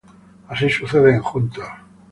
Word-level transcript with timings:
Así 0.47 0.67
sucede 0.67 1.13
en 1.13 1.21
"Juntos!! 1.21 1.63